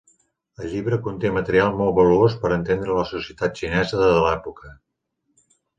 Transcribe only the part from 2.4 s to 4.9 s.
per a entendre la societat xinesa de l'època.